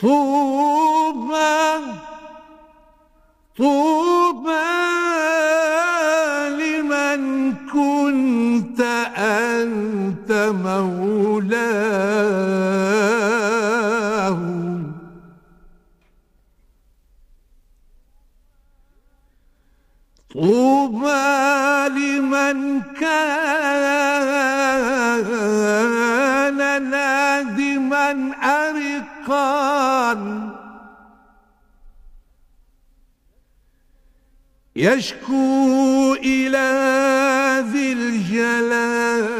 طوبى 0.00 1.46
طوبى 3.56 4.05
مولاه 10.52 12.06
طوبى 20.34 21.88
لمن 21.88 22.82
كان 22.82 23.36
نادما 26.90 28.10
أرقا 28.42 29.46
يشكو 34.76 36.14
إلى 36.14 36.68
ذي 37.72 37.92
الجلال. 37.92 39.36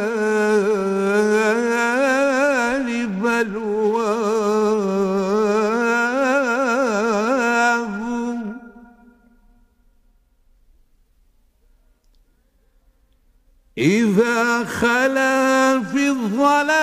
إذا 13.79 14.65
خلا 14.65 15.83
في 15.83 16.09
الظلام 16.09 16.77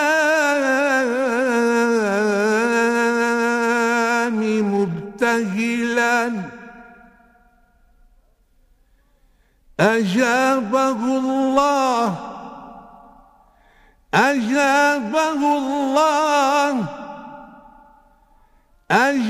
مبتهلاً 4.73 6.53
أجابه 9.79 10.99
الله 11.17 12.15
أجابه 14.13 15.57
الله 15.57 16.85
أجابه 18.91 19.22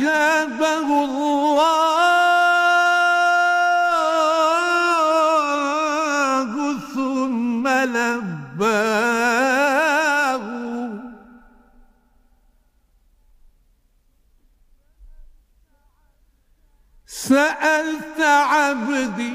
سألت 17.06 18.19
عبدي 18.22 19.34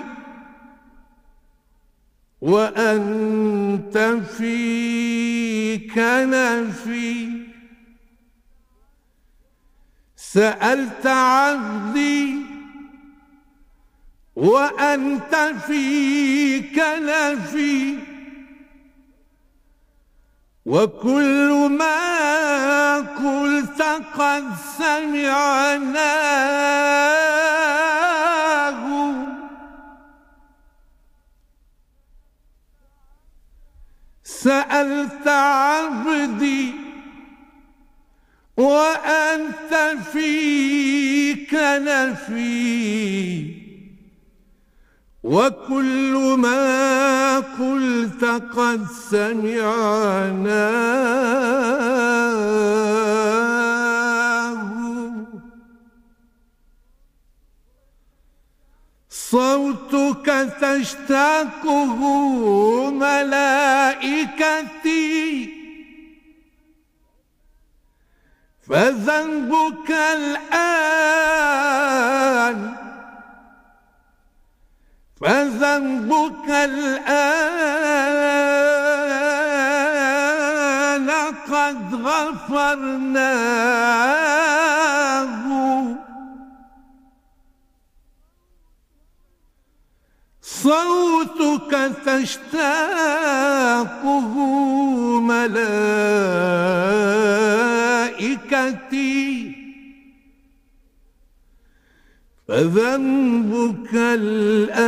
وأنت 2.40 3.98
في 4.38 5.78
كنفي 5.78 7.28
سألت 10.16 11.06
عبدي 11.06 12.34
وأنت 14.36 15.34
في 15.66 16.60
كنفي 16.60 17.98
وكل 20.68 21.68
ما 21.78 22.98
قلت 22.98 23.82
قد 24.18 24.44
سمعناه. 24.78 25.98
سألت 34.24 35.28
عبدي 35.28 36.74
وأنت 38.56 39.74
في 40.12 41.34
كنفي 41.34 42.78
وكل 45.28 46.14
ما 46.38 47.38
قلت 47.38 48.24
قد 48.24 48.86
سمعناه 49.10 50.08
صوتك 59.10 60.26
تشتاقه 60.60 62.00
ملائكتي. 62.90 64.38
فذنبك 68.68 69.90
الآن 69.90 71.28
فذنبك 75.20 76.48
الآن 76.48 77.48
قد 81.50 81.94
غفرناه. 81.94 83.48
صوتك 90.42 91.72
تشتاقه 92.06 92.68
ملائكتي. 95.20 96.08
فذنبك 102.48 103.94
الآن. 103.94 104.78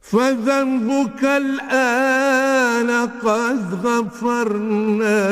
فذنبك 0.00 1.24
الآن 1.24 2.90
قد 3.22 3.74
غفرناه. 3.84 5.26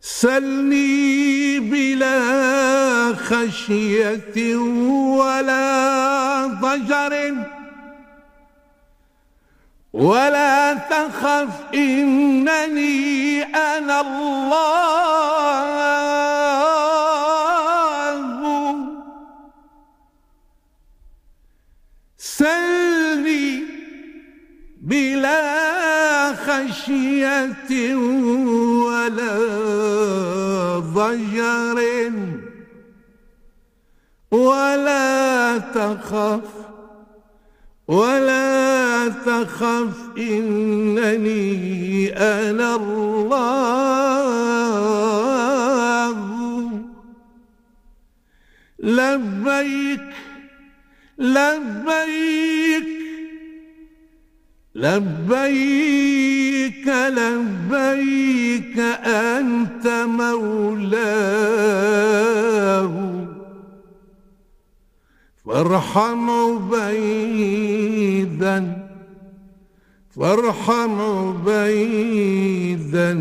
سلني 0.00 1.60
بلا 1.60 2.18
خشية 3.14 4.56
ولا 5.18 6.17
ضجر 6.46 7.34
ولا 9.92 10.74
تخف 10.74 11.74
إنني 11.74 13.42
أنا 13.42 14.00
الله. 14.00 14.68
سلني 22.18 23.62
بلا 24.80 25.42
خشية 26.34 27.94
ولا 28.86 29.34
ضجر 30.78 31.78
ولا 34.30 35.07
تخف 35.58 36.40
ولا 37.88 39.08
تخف 39.08 40.18
إنني 40.18 42.08
أنا 42.16 42.76
الله. 42.76 43.88
لبيك 48.78 50.14
لبيك 51.18 52.88
لبيك 54.74 56.08
لبيك. 56.88 57.97
فارحم 65.58 66.30
عبيدا 66.70 68.58
فارحم 70.10 71.00
عبيدا 71.00 73.12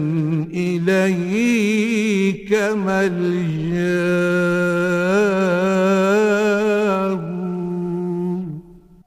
إليك 0.53 2.53
ملجأ. 2.85 4.76